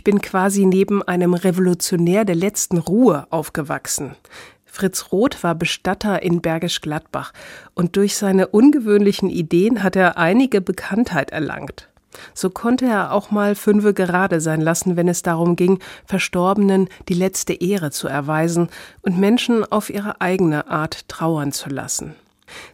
Ich 0.00 0.04
bin 0.04 0.22
quasi 0.22 0.64
neben 0.64 1.02
einem 1.02 1.34
Revolutionär 1.34 2.24
der 2.24 2.34
letzten 2.34 2.78
Ruhe 2.78 3.26
aufgewachsen. 3.28 4.16
Fritz 4.64 5.12
Roth 5.12 5.44
war 5.44 5.54
Bestatter 5.54 6.22
in 6.22 6.40
Bergisch 6.40 6.80
Gladbach 6.80 7.34
und 7.74 7.96
durch 7.96 8.16
seine 8.16 8.46
ungewöhnlichen 8.46 9.28
Ideen 9.28 9.82
hat 9.82 9.96
er 9.96 10.16
einige 10.16 10.62
Bekanntheit 10.62 11.32
erlangt. 11.32 11.90
So 12.32 12.48
konnte 12.48 12.86
er 12.86 13.12
auch 13.12 13.30
mal 13.30 13.54
fünfe 13.54 13.92
gerade 13.92 14.40
sein 14.40 14.62
lassen, 14.62 14.96
wenn 14.96 15.06
es 15.06 15.20
darum 15.20 15.54
ging, 15.54 15.80
Verstorbenen 16.06 16.88
die 17.10 17.12
letzte 17.12 17.52
Ehre 17.52 17.90
zu 17.90 18.08
erweisen 18.08 18.70
und 19.02 19.18
Menschen 19.18 19.70
auf 19.70 19.90
ihre 19.90 20.22
eigene 20.22 20.70
Art 20.70 21.10
trauern 21.10 21.52
zu 21.52 21.68
lassen. 21.68 22.14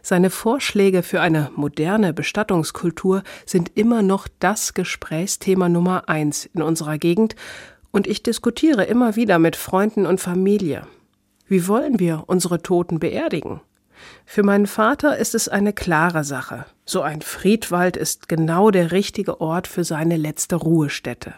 Seine 0.01 0.29
Vorschläge 0.29 1.03
für 1.03 1.21
eine 1.21 1.51
moderne 1.55 2.13
Bestattungskultur 2.13 3.23
sind 3.45 3.71
immer 3.75 4.01
noch 4.01 4.27
das 4.39 4.73
Gesprächsthema 4.73 5.69
Nummer 5.69 6.09
eins 6.09 6.45
in 6.45 6.61
unserer 6.61 6.97
Gegend, 6.97 7.35
und 7.91 8.05
ich 8.05 8.21
diskutiere 8.21 8.83
immer 8.83 9.15
wieder 9.15 9.39
mit 9.39 9.55
Freunden 9.55 10.05
und 10.05 10.21
Familie. 10.21 10.85
Wie 11.47 11.67
wollen 11.67 11.99
wir 11.99 12.25
unsere 12.27 12.61
Toten 12.61 12.99
beerdigen? 12.99 13.61
Für 14.25 14.43
meinen 14.43 14.67
Vater 14.67 15.17
ist 15.17 15.33
es 15.33 15.47
eine 15.47 15.73
klare 15.73 16.23
Sache. 16.23 16.65
So 16.85 17.01
ein 17.01 17.21
Friedwald 17.21 17.97
ist 17.97 18.29
genau 18.29 18.71
der 18.71 18.91
richtige 18.91 19.41
Ort 19.41 19.67
für 19.67 19.83
seine 19.83 20.17
letzte 20.17 20.57
Ruhestätte. 20.57 21.33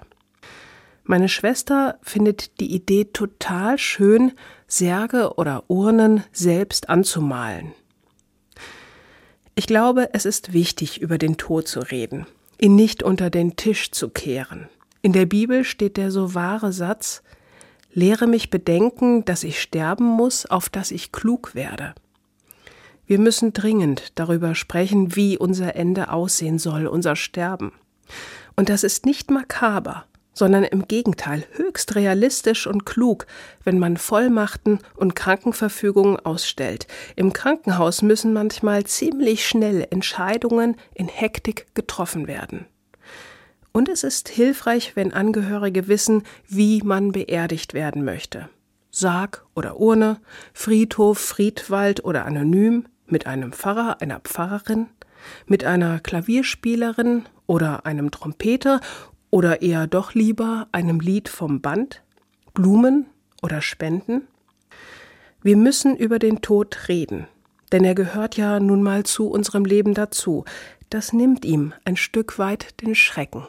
Meine 1.04 1.30
Schwester 1.30 1.98
findet 2.02 2.60
die 2.60 2.74
Idee 2.74 3.06
total 3.06 3.78
schön, 3.78 4.34
Särge 4.68 5.36
oder 5.38 5.64
Urnen 5.68 6.24
selbst 6.32 6.90
anzumalen. 6.90 7.74
Ich 9.60 9.68
glaube, 9.68 10.12
es 10.14 10.24
ist 10.24 10.54
wichtig, 10.54 11.02
über 11.02 11.18
den 11.18 11.36
Tod 11.36 11.68
zu 11.68 11.82
reden, 11.82 12.26
ihn 12.62 12.76
nicht 12.78 13.04
unter 13.04 13.30
den 13.30 13.58
Tisch 13.58 13.92
zu 13.92 14.08
kehren. 14.08 14.70
In 15.02 15.12
der 15.12 15.26
Bibel 15.26 15.66
steht 15.66 15.98
der 15.98 16.12
so 16.12 16.34
wahre 16.34 16.72
Satz 16.72 17.24
Lehre 17.92 18.26
mich 18.26 18.52
bedenken, 18.52 19.26
dass 19.26 19.44
ich 19.44 19.62
sterben 19.62 20.06
muss, 20.06 20.46
auf 20.46 20.70
dass 20.70 20.92
ich 20.92 21.12
klug 21.12 21.56
werde. 21.56 21.94
Wir 23.06 23.20
müssen 23.20 23.52
dringend 23.52 24.14
darüber 24.16 24.56
sprechen, 24.56 25.18
wie 25.18 25.38
unser 25.38 25.76
Ende 25.76 26.10
aussehen 26.10 26.58
soll, 26.58 26.88
unser 26.88 27.18
Sterben. 27.18 27.74
Und 28.56 28.70
das 28.70 28.86
ist 28.86 29.06
nicht 29.06 29.30
makaber, 29.30 30.06
sondern 30.40 30.64
im 30.64 30.88
Gegenteil 30.88 31.44
höchst 31.52 31.96
realistisch 31.96 32.66
und 32.66 32.86
klug, 32.86 33.28
wenn 33.66 33.78
man 33.78 33.98
Vollmachten 33.98 34.80
und 34.96 35.14
Krankenverfügungen 35.14 36.18
ausstellt. 36.18 36.88
Im 37.18 37.34
Krankenhaus 37.34 38.02
müssen 38.02 38.32
manchmal 38.32 38.86
ziemlich 38.86 39.46
schnell 39.46 39.86
Entscheidungen 39.90 40.78
in 40.96 41.10
Hektik 41.10 41.68
getroffen 41.76 42.28
werden. 42.28 42.66
Und 43.74 43.90
es 43.90 44.04
ist 44.04 44.30
hilfreich, 44.30 44.96
wenn 44.96 45.14
Angehörige 45.14 45.90
wissen, 45.90 46.24
wie 46.48 46.82
man 46.84 47.12
beerdigt 47.12 47.74
werden 47.74 48.06
möchte. 48.06 48.48
Sarg 48.92 49.46
oder 49.56 49.78
Urne, 49.78 50.22
Friedhof, 50.54 51.20
Friedwald 51.20 52.06
oder 52.06 52.26
anonym, 52.26 52.86
mit 53.08 53.28
einem 53.28 53.52
Pfarrer, 53.52 54.02
einer 54.02 54.22
Pfarrerin, 54.22 54.88
mit 55.48 55.66
einer 55.66 56.00
Klavierspielerin 56.00 57.26
oder 57.46 57.86
einem 57.86 58.10
Trompeter 58.10 58.80
oder 59.32 59.62
eher 59.62 59.88
doch 59.88 60.14
lieber 60.14 60.68
einem 60.72 61.00
Lied 61.00 61.30
vom 61.30 61.62
Band, 61.62 62.02
Blumen 62.54 63.06
oder 63.42 63.62
Spenden? 63.62 64.28
Wir 65.42 65.56
müssen 65.56 65.96
über 65.96 66.20
den 66.20 66.42
Tod 66.42 66.90
reden, 66.90 67.28
denn 67.72 67.86
er 67.86 67.96
gehört 67.96 68.36
ja 68.36 68.60
nun 68.60 68.84
mal 68.84 69.04
zu 69.04 69.30
unserem 69.30 69.66
Leben 69.66 69.94
dazu. 69.94 70.44
Das 70.90 71.14
nimmt 71.14 71.46
ihm 71.46 71.74
ein 71.86 71.96
Stück 71.96 72.40
weit 72.40 72.82
den 72.82 72.96
Schrecken. 72.96 73.46